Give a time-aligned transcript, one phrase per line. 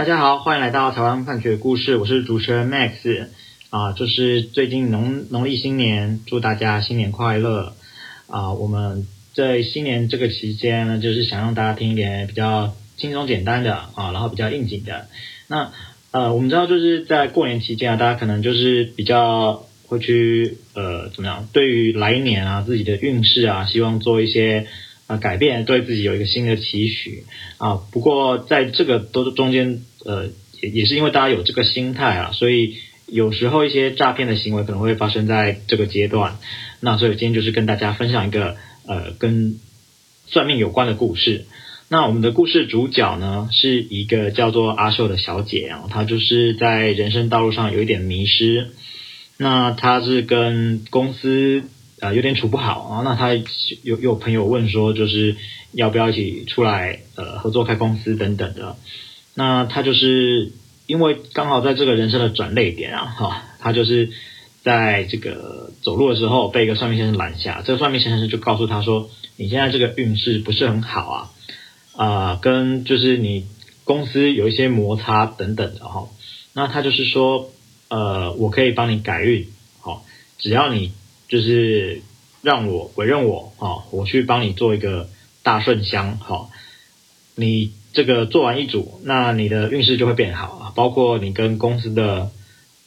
[0.00, 3.26] 大家好，欢迎来到台湾判决故事，我是主持人 Max
[3.68, 7.74] 啊，就是最近农农历新年，祝大家新年快乐
[8.26, 8.54] 啊！
[8.54, 15.06] 我们在新年这个期间呢，就是想让大家听一点比较轻松简单的啊，然后比较应景的。
[15.48, 15.70] 那
[16.12, 24.66] 呃，我们知道就是在过年期间啊，大家可能就是比较会去呃怎么样，对于来年啊自己的运势啊，希望做一些。
[25.10, 27.24] 啊，改变对自己有一个新的期许
[27.58, 27.80] 啊。
[27.90, 30.28] 不过在这个都中间，呃，
[30.62, 32.76] 也也是因为大家有这个心态啊，所以
[33.08, 36.38] 有时候一些诈骗的行为可能会发生在这个阶段。
[36.78, 39.58] 那所以今天就是跟大家分享一个呃跟
[40.28, 41.44] 算命有关的故事。
[41.88, 48.68] 那我们的故事主角呢，是一个叫做阿秀的小姐啊，她就是在人生道路上有一点迷失。
[49.38, 51.64] 那她是跟公司。
[52.00, 53.02] 啊、有点处不好啊。
[53.04, 53.34] 那他
[53.82, 55.36] 有有朋友问说，就是
[55.72, 58.76] 要不要一起出来呃合作开公司等等的。
[59.34, 60.52] 那他就是
[60.86, 64.10] 因为刚好在这个人生的转捩点啊，哈，他就是
[64.62, 67.62] 在这个走路的时候被一个算命先生拦下。
[67.64, 71.30] 这个算命先生就告诉他说，你现在这个运势不是很好啊，
[71.96, 73.46] 啊、跟就是你
[73.84, 76.08] 公司有一些摩擦等等的哈。
[76.54, 77.50] 那他就是说，
[77.88, 79.46] 呃，我可以帮你改运，
[79.80, 80.02] 好，
[80.38, 80.92] 只要你。
[81.30, 82.02] 就是
[82.42, 85.08] 让我委任我啊，我去帮你做一个
[85.44, 86.50] 大顺香哈。
[87.36, 90.72] 你这个做完一组，那你的运势就会变好啊。
[90.74, 92.30] 包括你跟公司的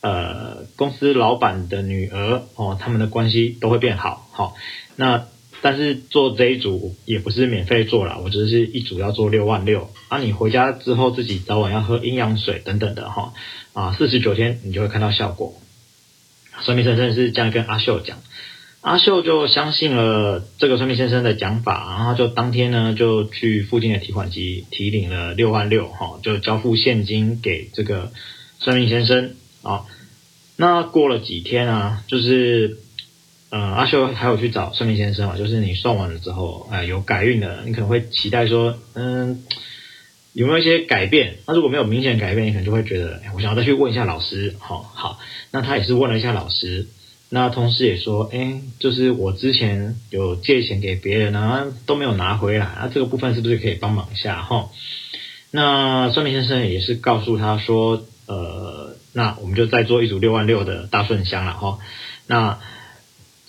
[0.00, 4.28] 呃公司老板的女儿哦，他们的关系都会变好。
[4.32, 4.54] 好，
[4.96, 5.24] 那
[5.60, 10.18] 但是做这一组也不是免费做啦，我只是一组要做六万六啊。
[10.18, 13.32] 你回家之后自己早晚要喝阴阳水等等的哈
[13.72, 15.54] 啊，四十九天你就会看到效果。
[16.60, 18.18] 算命先生是这样跟阿秀讲，
[18.82, 28.12] 阿秀就相信了这个算命先生的讲法，然后就当天呢就去附近的提款机提领了六万六，哈，就交付现金给这个
[28.58, 29.86] 算命先生啊。
[30.56, 32.78] 那过了几天啊，就是
[33.50, 39.42] 嗯，阿秀还有去找算命先生嘛，就是你算完了之后，哎，有改运的，你可能会期待说，嗯。
[40.32, 41.36] 有没有一些改变？
[41.46, 44.54] 那如果没有明显改变，你可能就会觉得，我想要再去问一下老师。
[44.58, 45.18] 好，好，
[45.50, 46.86] 那他也是问了一下老师，
[47.28, 54.40] 那同时也说，哎，就是我之前有借钱给别人啊，都没有拿回来，那这个部分是不是可以帮忙一下？
[54.42, 54.70] 哈，
[55.50, 61.78] 那算命先生也是告诉他说，呃，那我们就再做一组六万六的大顺香了哈。
[62.26, 62.58] 那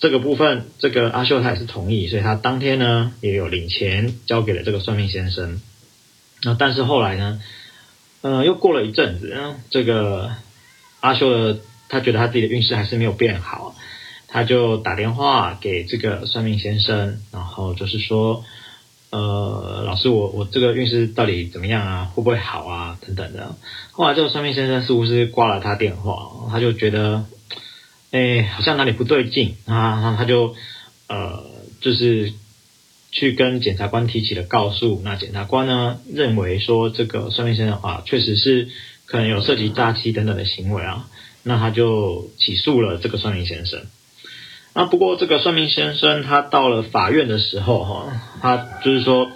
[0.00, 5.62] 这个部分，这个阿秀他也是同意，所以他当天呢也有领钱交给了这个算命先生。
[6.44, 7.40] 那但是后来呢，
[8.20, 9.34] 呃，又过了一阵子，
[9.70, 10.30] 这个
[11.00, 13.74] 阿修的他觉得他自己的运势还是没有变好，
[14.28, 18.44] 他就打电话给这个算命先生，然后就是说，
[19.10, 22.04] 呃，老师，我我这个运势到底怎么样啊？
[22.14, 22.98] 会不会好啊？
[23.06, 23.54] 等等的。
[23.92, 27.24] 后来这个算命先生似乎是挂了他电话，他就觉得，
[28.10, 30.54] 哎，好像哪里不对劲啊，然后他就
[31.08, 31.44] 呃，
[31.80, 32.32] 就是。
[33.14, 38.68] 去跟检察官提起了告诉，那检察官呢认为说这个算命先生啊，确实是
[39.06, 41.08] 可能有涉及诈欺等等的行为啊，
[41.44, 43.86] 那他就起诉了这个算命先生。
[44.72, 49.30] 啊，不过这个算命先生他到了法院的时候哈，他就是说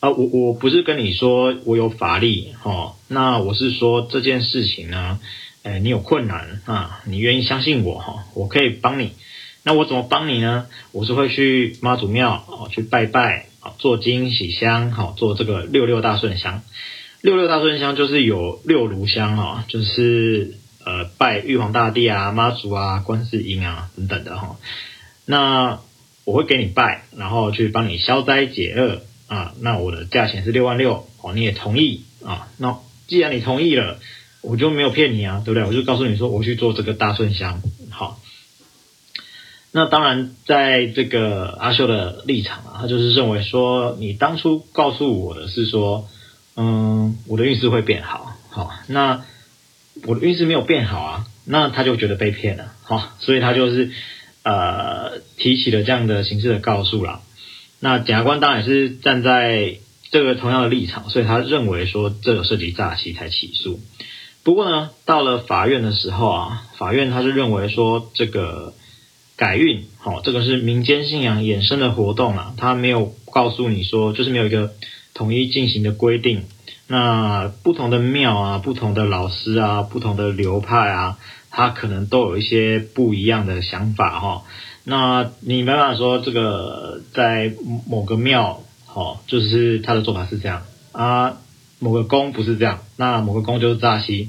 [0.00, 5.18] 啊，我我不是跟你说我有法力哈，那我是说这件事情呢，
[5.62, 9.12] 哎，你有困难啊，你愿意相信我哈，我可以帮你。
[9.66, 10.66] 那我怎么帮你呢？
[10.92, 16.62] 我是会去妈祖庙哦，去拜拜啊，做金喜香，好做这个六六大顺香。
[17.22, 24.58] 六六大顺香就是有六炉香哈，就是呃拜玉皇大帝啊、妈祖啊、观世音啊等等的哈。
[25.24, 25.80] 那
[26.26, 29.54] 我会给你拜，然后去帮你消灾解厄啊。
[29.60, 32.48] 那我的价钱是六万六哦，你也同意啊？
[32.58, 33.98] 那既然你同意了，
[34.42, 35.66] 我就没有骗你啊，对不对？
[35.66, 38.20] 我就告诉你说，我去做这个大顺香，好。
[39.76, 46.08] 那当然，在这个阿秀的立场啊，他就是认为说，你当初告诉我的是说，
[46.54, 49.24] 嗯，我的运势会变好，好，那
[50.06, 53.90] 我的运势没有变好啊，那他就觉得被骗了，好，所以他就是
[54.44, 57.20] 呃提起了这样的形式的告诉啦。
[57.80, 59.78] 那检察官当然也是站在
[60.12, 63.80] 这个同样的立场，所以他认为说这有涉及诈欺才起诉。
[64.44, 68.72] 不过呢，到了法院的时候啊，法院他是认为说这个。
[69.36, 74.72] 改运，好，这个是民间信仰衍生的活动啊，他没有告诉你说，就是没有一个
[75.12, 76.44] 统一进行的规定。
[76.86, 81.18] 那不同的庙啊，不同的老师啊，不同的流派啊，
[81.50, 84.42] 他可能都有一些不一样的想法哈。
[84.84, 87.52] 那你没办法说这个在
[87.88, 91.38] 某个庙，好，就是他的做法是这样啊，
[91.80, 94.28] 某个宫不是这样，那某个宫就是诈欺。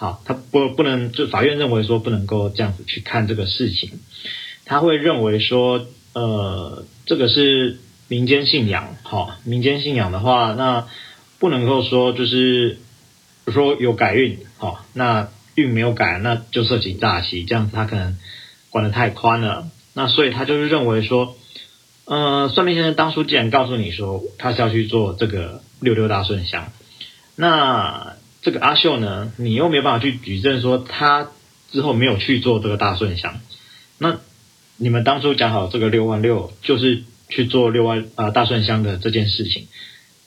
[0.00, 3.98] 好，他不不能就法院认为说不能够这样子去看这个事情，
[4.64, 10.86] 他会认为说，呃，这个是民间信仰，好，民间信仰的话，那
[11.40, 12.78] 不能够说就是，
[13.48, 18.16] 说有改运，好，那运没有改，那就涉及诈欺，这样子他可能
[18.70, 21.36] 管得太宽了，那所以他就是认为说，
[22.04, 26.70] 呃，算命先生当初既然告诉你说他是要去做这个六六大顺香，
[27.34, 28.14] 那。
[28.40, 31.28] 这个阿秀呢，你又没有办法去举证说他
[31.70, 33.40] 之后没有去做这个大顺香，
[33.98, 34.18] 那
[34.76, 39.66] 你们当初讲好这个六万六就是去做六万啊、大顺香的这件事情，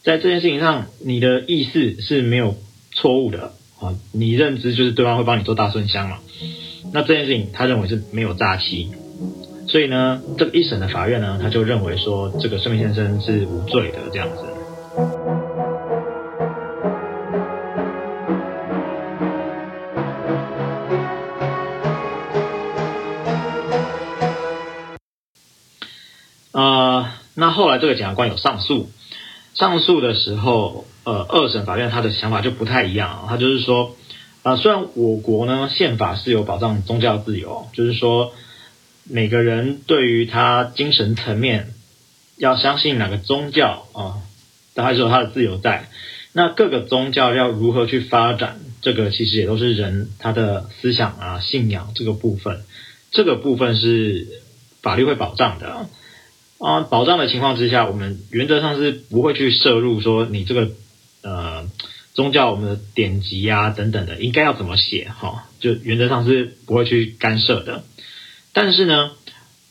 [0.04, 2.58] 在这件事情上，你的意思是没有
[2.92, 6.20] 错误的啊，你认知就是对方会帮你做大顺香嘛，
[6.94, 8.92] 那这件事情他认为是没有诈欺，
[9.68, 15.41] 所以呢，这个一审的法院呢，他就认为说这个孙明先生是无罪的这样子。
[27.62, 28.90] 后来这个检察官有上诉，
[29.54, 33.96] 上诉的时候，呃，二审法院他的想法就不太一样，他就是说，
[34.42, 38.34] 呃，虽然我国呢宪法是有保障宗教自由，就是说
[39.04, 41.76] 每个人对于他精神层面
[42.36, 44.26] 要相信哪个宗教啊，
[44.74, 45.88] 他还是有他的自由在。
[46.34, 52.64] 那各个宗教要如何去发展，这个其实也都是人他的思想啊、信仰这个部分，
[53.12, 54.28] 这个部分是
[54.82, 55.88] 法律会保障的。
[56.62, 60.70] 啊，保障的情况之下，我们原则上是不会去涉入说你这个
[61.24, 61.68] 呃
[62.14, 67.84] 宗教我们的典籍啊等等的，应该要怎么写哈，就原则上是不会去干涉的。
[68.54, 69.10] 但是呢，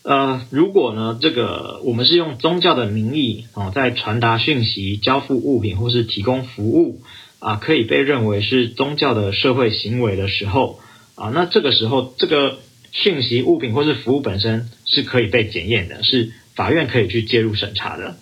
[0.02, 7.00] 呃，如果呢这个我们是用宗教的名义啊，在传达讯息、交付物品或是提供服务
[7.38, 10.80] 啊，可以被认为是宗教的社会行为的时候
[11.14, 12.58] 啊，那这个时候这个
[12.90, 16.32] 讯息、物品或是服务本身是可以被检验的，是。
[16.54, 18.16] 法院可以去介入审查的，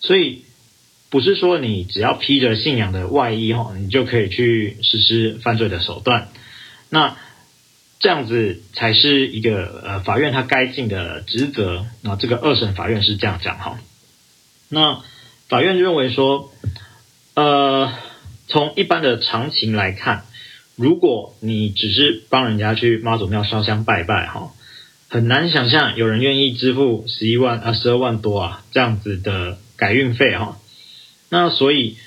[0.00, 0.44] 所以
[1.10, 6.28] 不是说你只要披着信仰的外衣哈，你就可以去实施犯罪的手段。
[6.90, 7.16] 那
[7.98, 11.86] 这样子才是一个呃法院他该尽的职责。
[12.02, 13.78] 那这个二审法院是这样讲哈。
[14.68, 15.02] 那
[15.48, 16.52] 法院认为说，
[17.34, 17.92] 呃，
[18.46, 20.26] 从一般的常情来看，
[20.76, 24.52] 如果你只是帮人家去妈祖庙烧香拜拜哈。
[25.14, 30.58] 很难想象有人愿意支付十一万啊十二万多啊这样子的改运费哈，
[31.28, 31.98] 那所以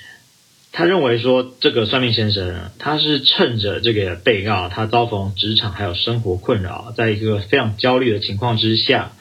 [0.72, 9.12] 他认为说这个算命先生呢，他是趁着这个被告他遭逢职场还有生活困扰，在一个非常焦虑的情况之下，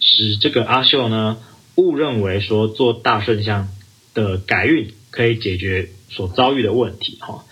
[0.00, 1.38] 使这个阿秀呢
[1.76, 3.68] 误认为说做大顺香
[4.14, 7.44] 的改运可以解决所遭遇的问题哈。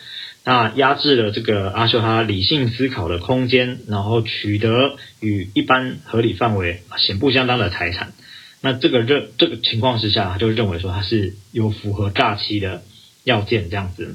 [0.49, 8.13] 那压制了这个阿秀他理性思考的空间，然后取得与一般合理范围显不相当的财产。
[8.61, 12.85] 那这个认这个情况之下，他就认为说他是有符合诈欺的
[13.25, 14.15] 要件这样子。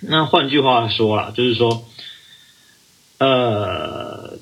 [0.00, 1.86] 那换句话说啦，就是说，
[3.18, 4.38] 呃，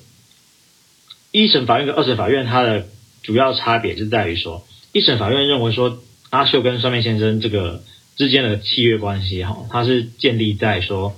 [1.33, 2.87] 一审法院跟二审法院它的
[3.21, 7.83] 主要差别就在于说，一审法院认为说阿秀跟算命先生这个。
[8.15, 11.15] 之间的契约关系哈，它是建立在说，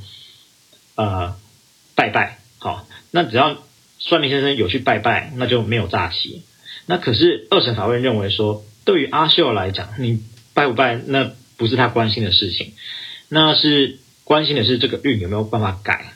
[0.95, 1.35] 呃，
[1.95, 3.57] 拜拜好，那只要
[3.99, 6.43] 算命先生有去拜拜，那就没有诈欺。
[6.85, 10.23] 那可是二审法院认为说，对于阿秀来讲，你
[10.53, 12.73] 拜不拜那不是他关心的事情，
[13.27, 16.13] 那是关心的是这个运有没有办法改。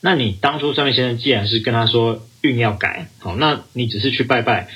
[0.00, 4.68] 那你当初算命先生既然是跟他说运要改，好，那你只是去拜拜，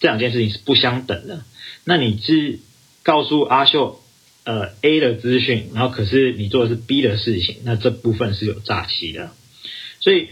[0.00, 1.44] 这两件事情是不相等的。
[1.84, 2.58] 那你是
[3.02, 4.01] 告诉阿秀。
[4.44, 9.30] 呃，A 的资讯，然后可是你做的是 B 的事情，那这部分是有诈欺的，
[10.00, 10.30] 所以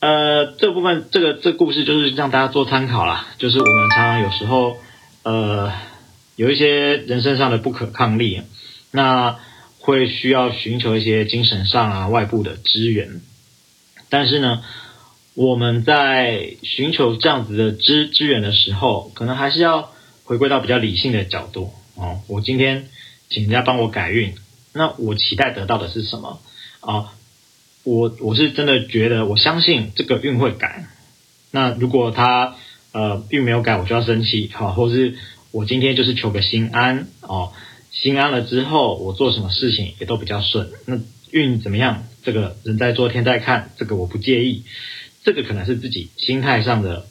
[0.00, 3.26] 呃，这部分这个这故事就是让大家做参考啦。
[3.38, 4.76] 就是我们常常有时候
[5.22, 5.72] 呃
[6.36, 8.42] 有一些人身上的不可抗力，
[8.90, 9.38] 那
[9.78, 13.22] 会需要寻求一些精神上啊外部的支援，
[14.10, 14.62] 但是呢，
[15.32, 19.90] 我们在寻求这样子的支支援的时候，可能还是要
[20.24, 22.20] 回归到比较理性的角度哦。
[22.28, 22.90] 我今天。
[23.30, 24.34] 请人家帮我改运，
[24.72, 26.40] 那我期待得到的是什么
[26.80, 27.12] 啊？
[27.84, 30.86] 我我是真的觉得，我相信这个运会改。
[31.50, 32.56] 那如果他
[32.92, 35.16] 呃运没有改，我就要生气，好，或是
[35.50, 37.52] 我今天就是求个心安哦，
[37.90, 40.70] 心安了之后，我做什么事情也都比较顺。
[40.86, 40.98] 那
[41.30, 42.04] 运怎么样？
[42.24, 44.64] 这个人在做天在看，这个我不介意。
[45.24, 47.06] 这个可能是自己心态上的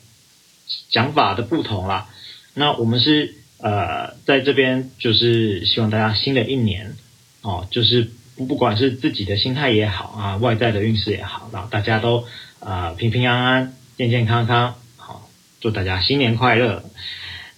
[0.89, 2.09] 想法的不同啦。
[2.55, 3.35] 那我们是。
[3.59, 6.95] 呃，在这边就是希望大家新的一年
[7.41, 12.25] 哦，就是不管是自己的心态也好啊，外在的运势也好，然后大家都
[12.59, 16.83] 啊、平平安安、健健康康，好，祝大家新年快乐。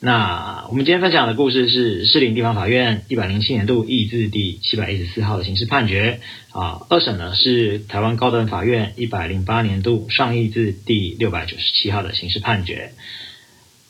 [0.02, 6.22] 那我们今天分享的故事是士林地方法院一百零七年度易字第七百一十四号的刑事判决
[6.54, 12.94] 啊，二审呢是台湾高等法院一百零八年度上易字第六百九十七号的刑事判决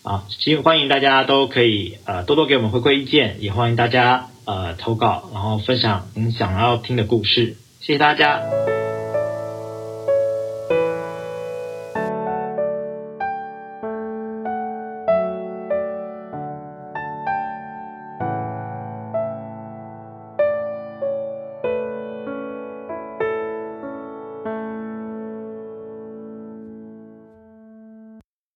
[0.02, 8.59] 啊，其实欢迎大家都可以呃多多给我们回馈意见，也欢迎大家呃投稿，然后分享您想要听的故事，谢谢大家。